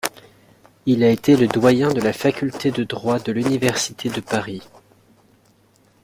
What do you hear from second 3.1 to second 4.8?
de l'Université de Paris.